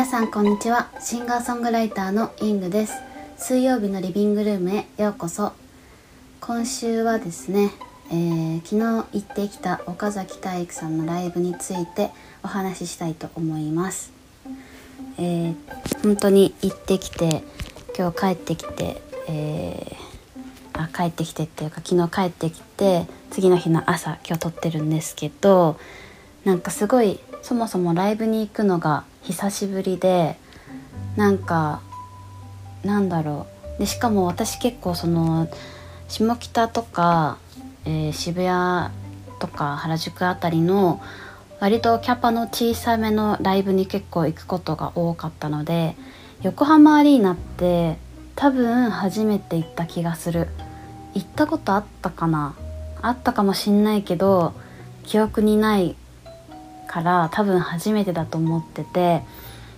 [0.00, 0.88] 皆さんこんにちは。
[0.98, 2.94] シンガーソングライターのイングです。
[3.36, 5.52] 水曜日のリビングルームへようこそ。
[6.40, 7.70] 今週はですね、
[8.10, 8.78] えー、昨日
[9.12, 12.12] 行ってきた岡崎体育さんのライブについて
[12.42, 14.10] お話ししたいと思います。
[15.18, 15.54] えー、
[16.02, 17.44] 本当に行ってきて
[17.94, 25.78] 今日帰ってきて、えー、あ帰ってきてっていうか昨日帰ってきて次の日の朝今日撮ってるんですけど
[26.46, 30.36] なんかすごいそもそもライブに行くのが久しぶりで
[31.16, 31.80] なんか
[32.84, 33.46] なんだろ
[33.76, 33.78] う。
[33.78, 35.48] でしかも私結構その
[36.08, 37.38] 下北とか、
[37.84, 38.92] えー、渋谷
[39.38, 41.00] とか原宿あたりの
[41.60, 45.94] 割とキャパの小さめのライブに結構行くことが多かったので
[46.42, 47.98] 横浜アリーナって
[48.34, 50.48] 多分初めて行った気がする。
[51.14, 52.54] 行ったことあったかな。
[53.02, 54.54] あったかもしんないけど
[55.04, 55.96] 記憶にない
[56.90, 59.22] から多分初めてだと思ってて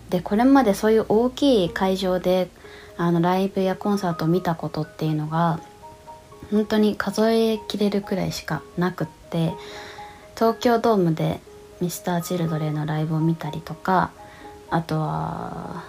[0.08, 2.48] でこれまでそういう大きい会場で
[2.96, 5.60] あのライブやコンサートを見たことっていうのが
[6.50, 9.52] 本当に数えきれるくらいしかなくって
[10.36, 11.40] 東京ドームで
[11.82, 14.10] Mr.Children のライブを見たりとか
[14.70, 15.84] あとは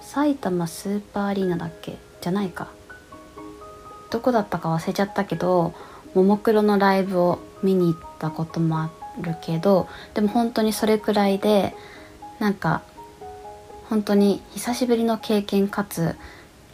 [0.00, 1.98] 埼玉スーパーアリーナだっけ？
[2.22, 2.68] じゃないか。
[4.10, 5.74] どこだったか忘れちゃったけど
[6.14, 11.74] ももクロのライブを見に行ったこともあってるけどでも本当にそれくらいで
[12.38, 12.82] なんか
[13.88, 16.16] 本当に久しぶりの経験かつ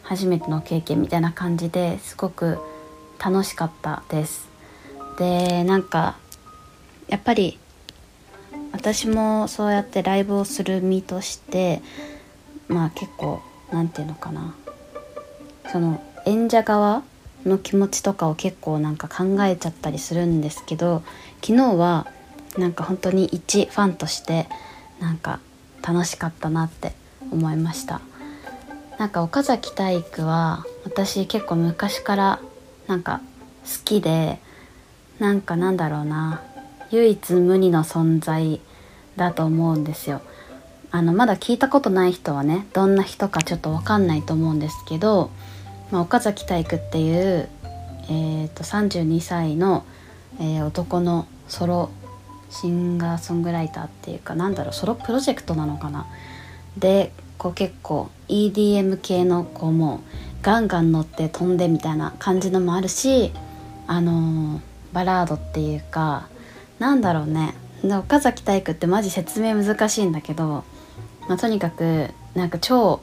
[0.01, 2.59] 初めての経験みたいな感じですごく
[3.23, 4.49] 楽しかったです。
[5.17, 6.17] でなんか
[7.07, 7.59] やっぱり
[8.71, 11.81] 私もそうやってライブをする身として
[12.67, 14.55] まあ結構何て言うのかな。
[15.71, 17.03] その演者側
[17.45, 21.03] の気持ちとかを結構なんか考えちゃったりするんですけど
[21.41, 22.07] 昨日は
[22.57, 24.47] なんか本当に一ファンとして
[24.99, 25.39] なんか
[25.85, 26.93] 楽しかったなって
[27.31, 28.01] 思いました。
[28.99, 32.39] なんか岡崎体育は私結構昔から
[32.87, 33.21] なんか
[33.63, 34.39] 好きで
[35.19, 36.41] なんかなんだろうな
[36.91, 38.61] 唯一無二の存在
[39.15, 40.21] だと思うんですよ。
[40.91, 45.31] あのまだ聞いたことない人はねどんな人かちょっと分かんないと思うんですけど、
[45.91, 47.49] まあ、岡崎体育っていう、
[48.09, 49.85] えーと、と32歳の、
[50.39, 51.89] えー、男のソロ
[52.53, 56.05] シンガーソングライターっていうかなんだろうソロプロジェクトなのかな。
[56.77, 59.99] でこう結構 EDM 系のこうもう
[60.43, 63.31] ガンガン乗って飛んでみたいな感じのもあるし
[63.87, 64.61] あのー、
[64.93, 66.27] バラードっていうか
[66.79, 67.55] なんだろうね。
[67.83, 70.63] 岡崎体育ってマジ説明難しいんだけど、
[71.27, 73.01] まあ、とにかくなんか超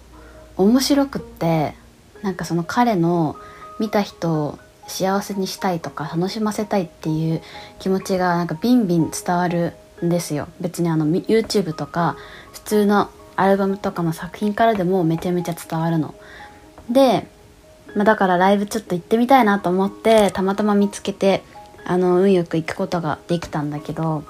[0.56, 1.74] 面白くって
[2.22, 3.36] なんかその彼の
[3.78, 4.58] 見た人
[4.90, 7.42] 幸せにしたいとか楽しませたいっていう
[7.78, 9.74] 気持ちがなんかビンビン伝わる
[10.04, 12.16] んですよ別にあの YouTube とか
[12.52, 16.14] 普通のアルバムとかの作品からでもめちゃめちゃ伝わるの。
[16.90, 17.26] で、
[17.94, 21.42] まあ、だからライブちょっと行ってみたいなと思ってたまたま見つけて
[21.84, 24.24] あの運よく行くことができたんだけど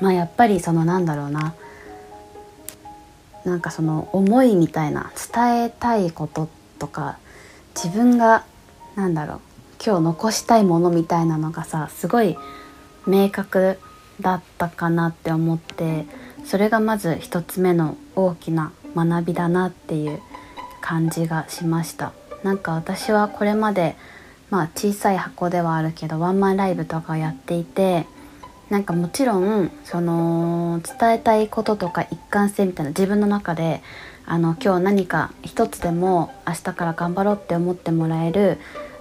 [0.00, 1.54] まあやっぱりそのなんだろうな
[3.44, 7.18] なんかその思いみたいな伝えたいこととか
[7.74, 8.44] 自分が
[8.96, 9.40] なんだろう。
[9.84, 12.36] 今日残したいものみたいなのがさすごい
[13.06, 13.78] 明確
[14.20, 16.06] だったかなって思って
[16.44, 20.20] それがまず一つ目の大きな学びだなっていう
[20.80, 22.12] 感じがしました。
[22.42, 23.96] なんか私はこれまで
[24.50, 28.06] まあ小さい箱ではあるけどワンマンライブとかやっていて
[28.70, 33.82] なんかもちろんその伝えたいこととか一貫性みたいな自分の中で
[34.24, 38.58] あの今日何か一つでも明日から頑張ろうって思ってもらえる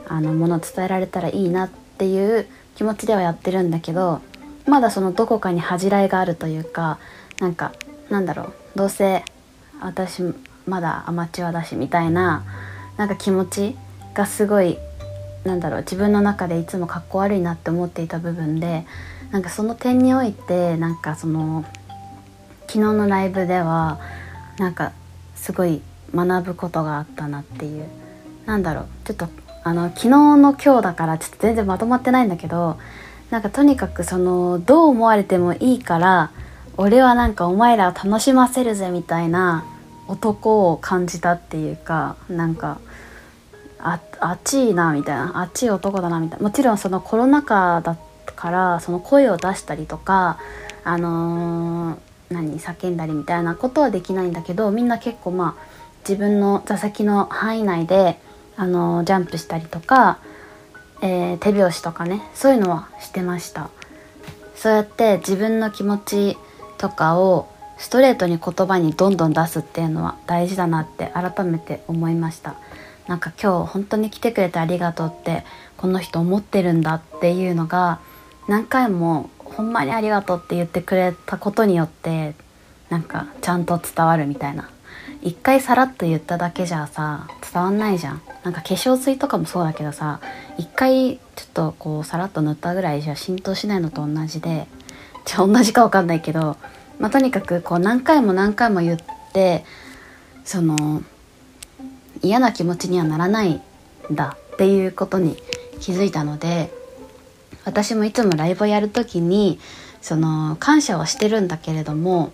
[0.07, 4.21] あのものを伝えられたらいいなっていう気持ちではやってるんだけど
[4.66, 6.99] まだそのどこかに恥じらいがあるというか
[7.39, 7.73] なんか
[8.09, 9.23] なんだろうどうせ
[9.81, 10.23] 私
[10.66, 12.43] まだアマチュアだしみたいな
[12.97, 13.75] なんか気持ち
[14.13, 14.77] がすごい
[15.43, 18.85] なんだろう自分の中でいつもかっこ悪いなって思っていた部分で
[19.31, 21.66] なんかその点においてなんかその
[22.67, 23.99] 昨日のライブでは
[24.57, 24.91] なんか
[25.35, 25.81] すごい
[26.13, 27.87] 学ぶことがあったなっていう
[28.46, 29.28] なんだろうちょっと
[29.66, 32.78] あの昨日の今日だからちょっと全然まとまってないんだけど
[33.32, 36.32] なんかとにかくそのどう思われてもいいから
[36.78, 39.66] 俺はなんかお前らを楽しませるぜみたいな
[40.08, 42.79] 男を感じたっていうかなんか
[43.79, 44.00] あ
[44.34, 46.44] っちいなみたいなあっちい男だなみたいな。
[46.44, 47.97] もちろんそのコロナ禍だ
[48.35, 50.38] からその声を出したりとか
[50.84, 51.97] あのー、
[52.29, 55.64] 何叫んだりみたいなことはできないんだけどみんな結構まあ
[56.08, 58.20] 自分の座席の範囲内で
[58.57, 60.19] あのジャンプしたりとか、
[61.02, 63.69] えー、手拍子とかねそういうのはしてました。
[64.55, 66.37] そうやって自分の気持ち
[66.78, 67.47] とかを
[67.78, 72.55] ストレートに言葉にどんどん出すっていうのは大事だなって改めて思いました。
[73.07, 75.43] なんか今日本当に来てくれてありがとうって
[75.78, 77.99] この人思ってるんだっていうのが
[78.47, 82.34] 何回もほんまにありがとうって言ってくれたことによって
[82.90, 84.69] なんかちゃんと伝わるみたいな。
[85.22, 88.22] 一回さらっと言っただけじゃさ伝わんないじゃん。
[88.43, 90.19] なんか化粧水とかもそうだけどさ
[90.57, 94.67] 一回ちょっとこうさらっと塗ったぐらいじゃ浸透しないのと同じで
[95.25, 96.57] じゃあ同じか分かんないけど、
[96.99, 98.99] まあ、とにかくこう何回も何回も言っ
[99.34, 99.66] て
[100.43, 101.02] その
[102.22, 103.61] 嫌な気持ちにはならないん
[104.11, 105.35] だっていうことに
[105.79, 106.72] 気づいたので
[107.63, 109.59] 私もいつもライブをやる時に
[110.02, 112.31] その感謝はしてるんだけれども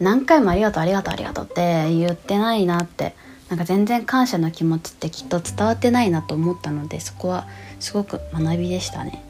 [0.00, 3.14] 何回もありがとうありがとうありがとうって言ってないなって
[3.52, 7.46] なんか全然感謝の気持ちってきっと伝わってないなと思ったのでそこは
[7.80, 9.22] すごく学びでしたね。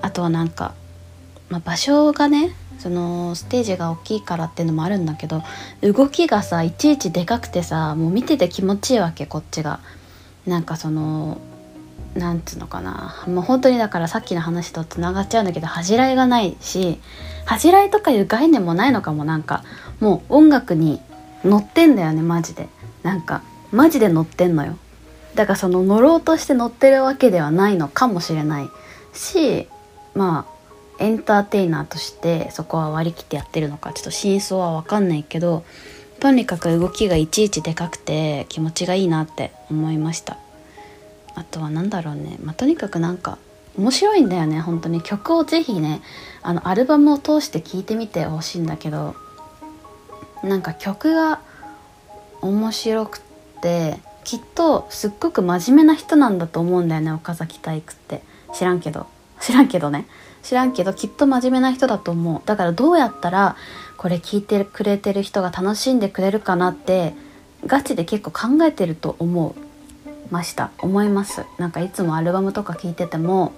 [0.00, 0.74] あとはなんか、
[1.48, 5.44] まあ、場所がねそのステージが大きいからっていうのもあるんだけど
[5.80, 9.78] 動きがさいちいちでかくてさもう見てて気持ちいいわけこっちが。
[10.44, 11.38] なんかその
[12.16, 16.98] なんつうのかなもう本当にだからさっきの話とつながっちゃうんだけど恥じらいがないし
[17.44, 19.62] 恥じらいとかいう概念もないのかもなんか
[20.00, 21.00] もう音楽に
[21.44, 22.68] 乗ってんだよねマジで
[23.04, 24.76] なんかマジで乗ってんのよ。
[25.34, 28.68] だからその乗ろうとして乗ってるわけではないのかもしれない
[29.14, 29.68] し
[30.14, 30.46] ま
[30.98, 35.64] あエンターテイナーとしてそこは割り切ってやってるのかちょっと真相は分かんないけど
[36.20, 40.38] とにかく動きがいちいちでかくて気持ちがいいなって思いました。
[41.34, 43.38] あとは何だろうね、まあ、とにかくなんか
[43.76, 44.60] 面白いんだよね。
[44.60, 45.00] 本当に。
[45.00, 46.02] 曲をぜひね
[46.42, 49.16] あのアルバムを通して聴いてみてほしいんだけど
[50.44, 51.40] なんか曲が
[52.42, 53.31] 面白くて
[54.24, 58.22] きっとすっごく真面目な人なんだと思うんだよね岡崎体育って。
[58.54, 59.06] 知らんけど。
[59.40, 60.06] 知らんけどね。
[60.42, 62.42] 知らんけどきっと真面目な人だと思う。
[62.44, 63.56] だからどうやったら
[63.96, 67.14] これ聞いてくれてる人が楽しんでくれるかなって
[67.66, 69.54] ガチで結構考えてると思う。
[70.30, 70.70] ました。
[70.78, 71.44] 思います。
[71.58, 73.52] なんかいつもアルバムとか聴いてても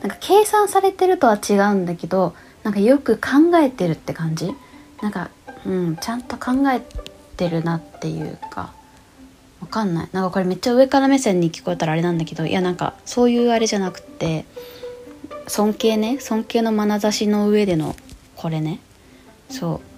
[0.00, 4.54] なんか計算されてるとは違うんだけどなんかよく考えてるって感じ？
[5.02, 5.30] なんか
[5.66, 6.80] うんちゃんと考え
[7.36, 8.72] てるなっていうか。
[9.60, 10.08] わかんない。
[10.12, 14.44] なんかこれめっちゃ上から目線に聞こえたらあれなんだけどいやなんかそういうあれじゃなくって
[15.46, 16.18] 尊敬ね。
[16.20, 17.96] 尊敬の眼差しの上での
[18.36, 18.80] これね。
[19.50, 19.96] そう。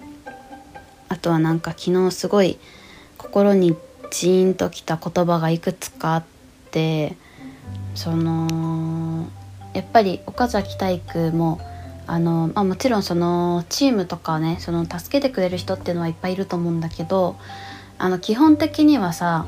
[1.09, 2.59] あとはなんか昨日すごい
[3.17, 3.75] 心に
[4.11, 6.23] ジーンときた言葉がいくつかあっ
[6.71, 7.15] て
[7.95, 9.27] その
[9.73, 11.59] やっぱり岡崎体育も
[12.07, 17.35] あの、まあ、もちろんそのチームとかねその助けてくれる人っていうのはいっぱいいると思うんだけど
[17.99, 19.45] あの基本的にはさ、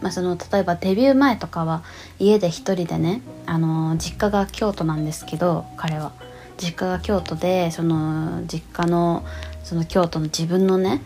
[0.00, 1.82] まあ、その例えばデビュー前とかは
[2.20, 6.12] 家で一人でねあの実家が京都なんですけど彼は。
[6.58, 9.24] 実家が京都でその実家の
[9.62, 11.00] その京都の自分のね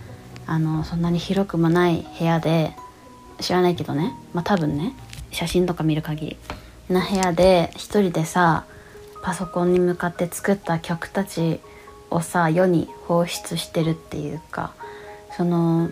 [0.46, 2.74] あのそんなに広くもない部屋で
[3.40, 4.94] 知らないけどねまあ多分ね
[5.30, 6.36] 写真とか見る限り
[6.88, 8.64] な部屋で一人でさ
[9.22, 11.60] パソコンに向かって作った曲たち
[12.10, 14.72] をさ世に放出してるっていうか
[15.36, 15.90] その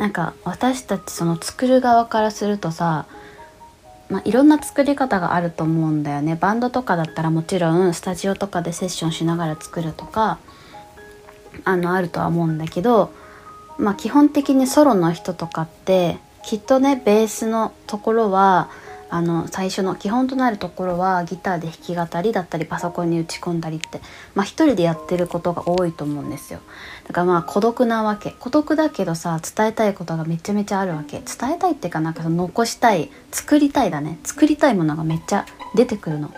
[0.00, 3.04] なんか私たちその作る側からするとさ
[4.08, 6.34] まあ、いろんな作り方があると思うんだよね。
[6.34, 10.40] バンドとかだったらもちろんスタジオとかでセッションしながら作るとか
[11.62, 13.12] あのあるとは思うんだけど、
[13.78, 18.68] まあ、基本的にソロの人とかってきっとねベースのところは
[19.12, 24.00] あの最初の基本となるところはギターで弾き語りだったりパソコンに打ち込んだりって
[24.34, 26.60] まあ一人でやってることが多いと思うんですよ。
[27.08, 28.36] だからまあ孤独なわけ。
[28.38, 31.20] 孤独だけどさ伝えたいことがめちゃめちゃあるわけ。
[31.20, 34.18] 伝えたいっていうかなんか残したい作りたいだね。
[34.22, 36.32] 作りたいものがめっちゃ出てくるの。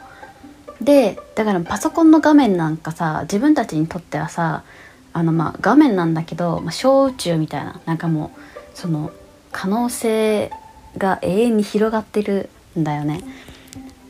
[0.81, 4.65] でだからパソコンの画面なんかさ自分たちにとってはさ
[5.13, 8.41] あのまあ画面なんだけど、まあ、小宇宙みたいななんかもう
[8.75, 9.13] その
[9.53, 10.51] 可能性
[10.97, 13.21] が永遠に広がってるだよね。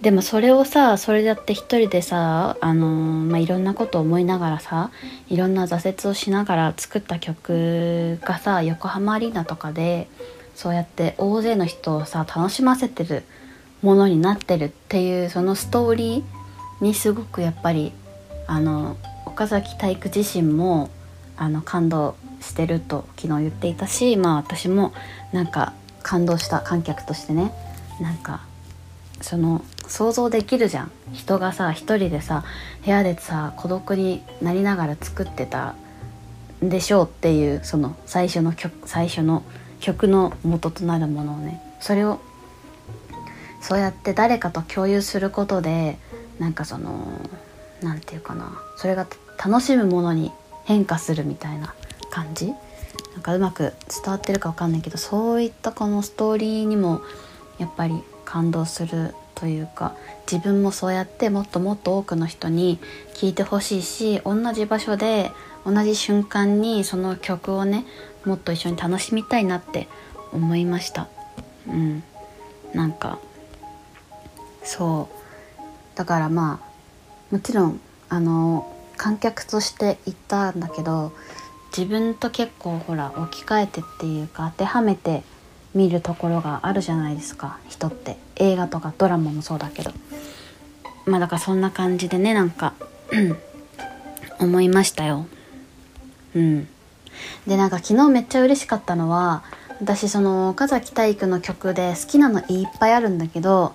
[0.03, 4.91] でもそれをさそれだって一人でさあのー、まあ、いろんなことを思いながらさ
[5.29, 10.09] いろんな挫折をしながら作った曲がさ横浜アリーナとかで
[10.57, 13.23] そうやって大勢の人をさ楽しませてる
[13.81, 17.93] ものになってるっていうそのストーリーにすごくやっぱり
[18.49, 20.91] あの岡崎体育自身も
[21.37, 24.93] あの感動してると昨日言っていたしまあ私も
[25.31, 27.53] なんか感動した観客としてね。
[28.01, 28.41] なんか
[29.23, 30.91] その想像できるじゃん。
[31.13, 32.45] 人がさ一人でさ
[32.85, 35.75] 部屋でさ孤独になりながら作ってた
[36.63, 39.43] んでしょうっていうその最初の曲最初の
[39.81, 41.61] 曲の元となるものをね。
[41.81, 42.21] それを
[43.61, 45.99] そうやって誰かと共有することで
[46.39, 47.21] なんかその
[47.81, 48.61] 何て言うかな。
[48.77, 49.07] それが
[49.45, 50.33] 楽しむものに
[50.65, 51.75] 変化するみたいな
[52.11, 52.53] 感じ。
[53.15, 57.03] なんかうまく伝わってるか分かんないけどそういったこのストーリーにも
[57.59, 59.97] やっぱり感動するというか
[60.31, 62.79] 自分もそうやってもっともっと多くの人に
[63.15, 65.33] 聴いてほしいし同じ場所で
[65.65, 67.85] 同じ瞬間にその曲をね
[68.25, 69.89] もっと一緒に楽しみたいなって
[70.33, 71.09] 思いました。
[71.69, 72.03] うん。
[72.73, 73.19] なんか
[74.63, 75.97] そう。
[75.97, 81.13] だからまあもちろんあの観客として行ったんだけど
[81.77, 85.23] 自分と結構ほら置き換えてっていうか当てはめて
[85.75, 87.59] 見るところがあるじゃないですか。
[87.69, 88.17] 人って。
[88.37, 89.93] 映画とかドラマもそうだけど。
[91.07, 92.75] まあだからそんな感じでねなんか
[94.39, 95.27] 思いましたよ。
[96.35, 96.69] うん。
[97.47, 99.43] でなんか昨日めっちゃ嬉しかったのは
[99.81, 103.75] 私その岡崎体育の曲で好きなのいっぱいあるんだけど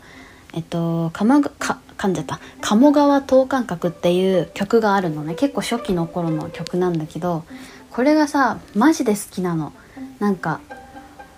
[0.53, 5.35] えっと鴨か噛んじゃった「鴨川等間隔」っていう曲があるのね。
[5.35, 7.43] 結構初期の頃の曲なんだけど
[7.91, 9.73] これがさマジで好きなの。
[10.19, 10.59] なんか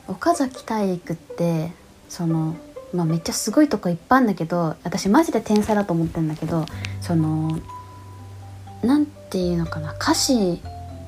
[0.09, 1.71] 岡崎体育って
[2.09, 2.55] その
[2.93, 6.65] まあめっちゃすごいとこいっぱいあるんだけど私マジで天才だと思ってるんだけど
[7.01, 7.59] その
[8.83, 10.61] 何て言うのかな歌詞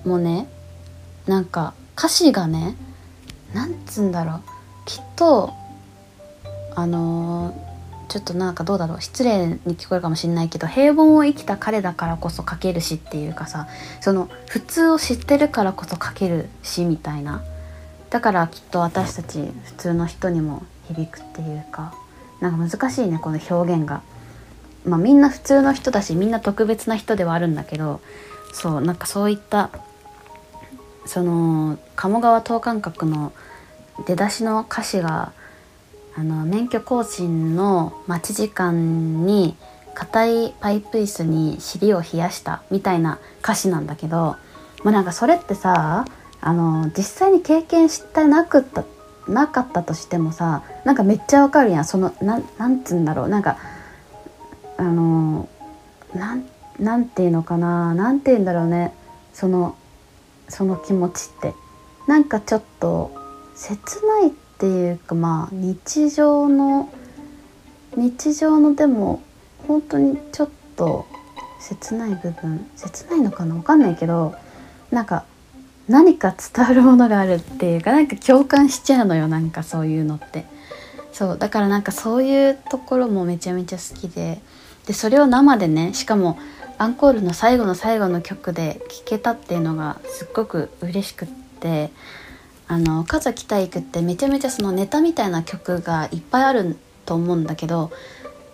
[0.06, 0.48] もね
[1.26, 2.76] なんか歌詞がね
[3.54, 4.42] なんつうんだろう
[4.86, 5.54] きっと
[6.74, 7.54] あの、
[8.08, 13.68] ちょっとなんかどうだろう失礼に聞こえるかもしんないけど平凡を生きた彼だからこそ書けるしっていうかさ
[14.00, 17.44] その普通を知ってるからこそ書けるしみたいな
[18.12, 21.96] だからきっと私たち普通の人にも響くっていうか
[22.42, 24.02] なんか難しいねこの表現が。
[24.84, 28.02] まあ、みんな普通の人だしみんな特別な人ではあるんだけど
[28.52, 29.70] そうなんかそういった
[31.06, 33.32] その鴨川等間隔の
[34.08, 35.34] 出だしの歌詞が
[36.16, 39.56] あの免許更新の待ち時間に
[39.94, 44.36] 硬いパイプ椅子に尻を冷やしたみたいな歌詞なんだけど
[44.84, 46.06] もうなんかそれってさ
[46.42, 48.84] あの実際に経験してなくった
[49.28, 51.86] なかったとしてもさなんかめっちゃわかるやん。
[51.86, 53.30] そのななんつうんだろう。
[53.30, 53.58] なんか
[54.78, 55.48] あの
[56.16, 56.46] なん
[56.80, 57.94] なんていうのかな。
[57.94, 58.94] なんて言うんだろうね。
[59.34, 59.76] その
[60.50, 61.54] その気持ちって。
[62.08, 63.12] なんかちょっと
[63.56, 66.90] 切ないっていうかまあ日常の
[67.96, 69.22] 日常のでも
[69.68, 71.06] 本当にちょっと
[71.60, 73.54] 切ない部分切ないのかな。
[73.54, 74.34] 分かんないけど
[74.90, 75.26] なんか
[75.92, 80.46] 何か伝わるものがあるっていうかなんか共感しちゃうのよなんかそういうのって
[81.12, 84.42] そうだからなんかそういうところもめちゃめちゃ好きで
[84.88, 86.40] でそれを生でねしかも
[86.78, 91.28] アンコールの最後の最後の曲で聴けたっていうのがすっごく嬉しくっ
[91.60, 91.92] て
[92.68, 97.92] あの岡崎体育ってめちゃめちゃそのネタみたいな曲がいっぱいあると思うんだけど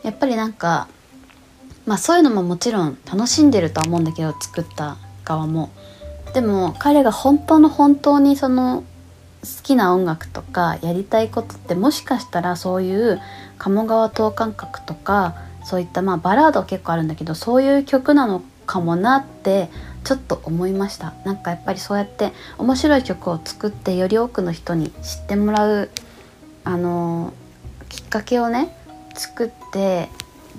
[0.01, 0.87] やっぱりなんか
[1.85, 5.69] まあそういうのももちろん楽しんでるとは思うんだけど作った側も。
[6.33, 8.83] でも彼が本当の本当にその
[9.41, 13.21] 好きな音楽とかやりたいことってもしかしたらそういう
[13.57, 19.69] 鴨川等間隔とかそういったまあバラード結構あるんだけどそういう曲なのかもなって
[20.03, 21.13] ちょっと思いました。
[21.25, 25.89] なんかやっぱりそうやって面白い曲を作ってより多くの人に知ってもらう
[26.63, 27.33] あの
[27.89, 28.75] きっかけをね
[29.15, 30.09] 作って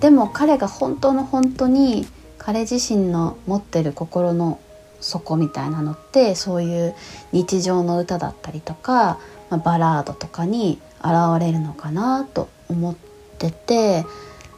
[0.01, 2.07] でも彼が本当の本当に
[2.39, 4.59] 彼自身の持ってる心の
[5.00, 6.95] 底みたいなのってそういう
[7.33, 9.19] 日常の歌だったりとか、
[9.50, 12.95] まあ、バラードとかに現れるのかなと思っ
[13.38, 14.05] てて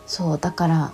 [0.06, 0.92] そうだから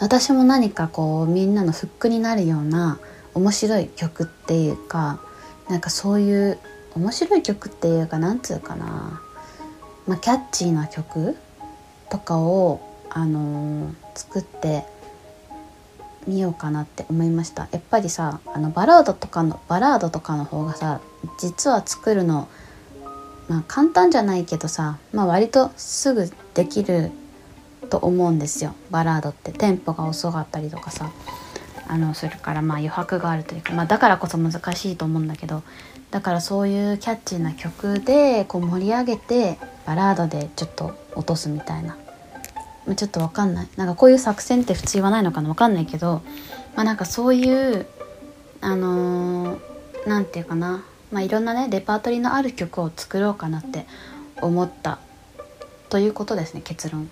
[0.00, 2.98] 私も何かこうみんなのフックになるような
[3.34, 5.20] 面白い曲っていうか
[5.68, 6.58] なんかそういう
[6.94, 9.22] 面白い曲っていうかなんつうかな、
[10.06, 11.36] まあ、キャッチーな曲
[12.10, 12.80] とかを、
[13.10, 14.84] あのー、作って
[16.26, 17.68] みようかなって思いました。
[17.70, 21.00] やっぱりさあのバラードとかのバラードとかの方がさ
[21.38, 22.48] 実は作るの
[23.48, 27.10] まあ簡単じゃないけどさ、まあ、割とすぐできる
[27.88, 28.74] と思うんですよ。
[28.90, 29.52] バラードって。
[29.52, 31.10] テンポが遅かったりとかさ。
[31.90, 35.62] あのそれからまあ余白があるというか、まあ、だからこそ難しいと思うんだけど
[36.10, 41.96] だからそういうキャッチーな曲でこう盛り上げてバラードでちょっと落とすみたいな。
[42.94, 43.68] ちょっと分かんない。
[43.76, 45.48] なんかこういう作戦って普通言わないのかな。
[45.48, 46.22] 分かんないけど
[46.76, 47.86] まあなんかそういう
[48.60, 49.58] あの
[50.06, 50.84] 何、ー、て言うかな。
[51.10, 53.86] まあいろんなねレパートリーのある曲を作ろうかなって
[54.40, 54.98] 思った。
[55.88, 57.08] ということですね結論。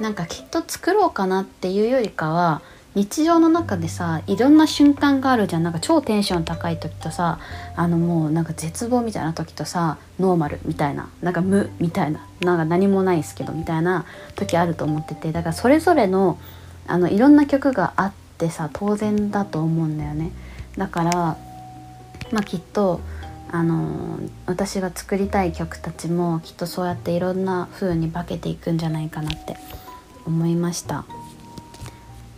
[0.00, 2.62] なんかきっと作ろうかなっていうよりかは
[2.94, 7.38] 日常の中でさいろんな瞬間があるじゃんなんか超テンション高い時とさ
[7.76, 16.38] あのもうなんか絶望みたいな時とさノーマルみたいななんか無みたいななんか何もないですけどみたいな時あると思っててだからそれぞれの
[16.88, 20.32] あのいろんな曲があってさ当然だと思うんだよね。
[20.76, 21.10] だから
[22.32, 23.00] まあきっと
[23.52, 29.56] あの私が作りたい曲たちもきっとそうやっていろんな風に化けていくんじゃないかなって
[30.24, 31.04] 思いました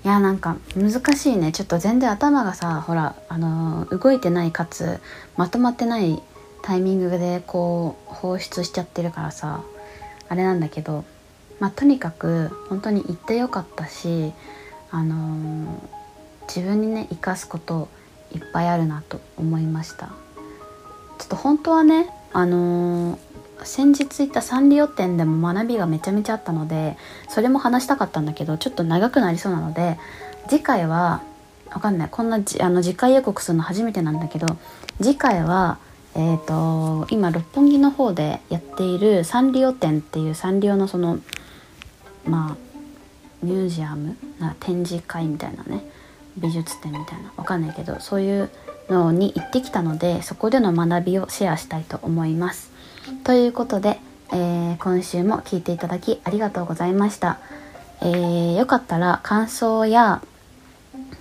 [0.04, 1.52] いやなんか難しいね。
[1.52, 5.00] ちょっと全然頭がさほらあの動いてないかつ
[5.36, 6.20] まとまってない
[6.62, 9.62] タイミングでこう放出しちゃってるからさ
[10.28, 11.04] あれなんだけど
[11.60, 14.32] まあとにかく本当に行ってよかったし
[14.90, 17.88] あのー、自分にね生かすこと
[18.34, 20.06] いっぱいあるなと思いました。
[20.06, 20.12] ちょ
[21.26, 23.18] っと本当はねあのー、
[23.64, 26.96] 先日行ったサンリオ店でも学びがめちゃめちゃあったので
[27.28, 29.98] それも話したかったんだけどちょっと長くなりそうなので
[30.48, 31.22] 次回は
[31.70, 34.46] わかんないこんなあの次回予告するの初めてなんだけど
[35.00, 35.78] 次回は
[36.14, 41.20] えーと、今六本木の方でやっているサンリオ展っていうサンリオのその
[42.26, 42.56] まあ
[43.42, 45.82] ミュージアムな展示会みたいなね
[46.36, 48.50] 美術展みたいなわかんないけどそういう
[48.90, 52.71] のに行ってきたのでそこでの学びをシェアしたいと思います。
[53.24, 53.98] ということで、
[54.32, 57.38] えー、今週も聴いていただきありがとうございました。
[58.00, 60.22] えー、よかったら感想や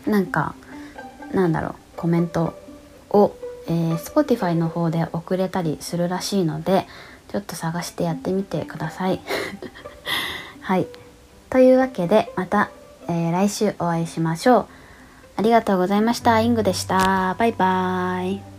[0.07, 0.55] なんか
[1.33, 2.55] なんだろうコメント
[3.09, 3.35] を、
[3.67, 6.87] えー、Spotify の方で送れたりするらしいので
[7.31, 9.21] ちょっと探してやってみてください。
[10.61, 10.87] はい。
[11.49, 12.69] というわけでまた、
[13.07, 14.65] えー、来週お会いしましょう。
[15.37, 16.39] ありがとうございました。
[16.39, 17.35] イングでした。
[17.37, 18.50] バイバーイ。